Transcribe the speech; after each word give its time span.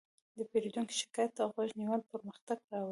د 0.37 0.39
پیرودونکي 0.49 0.95
شکایت 1.01 1.31
ته 1.37 1.43
غوږ 1.53 1.69
نیول 1.79 2.01
پرمختګ 2.11 2.57
راولي. 2.69 2.79